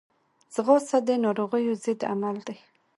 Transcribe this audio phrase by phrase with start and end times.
[0.53, 2.57] ځغاسته د ناروغیو ضد عمل دی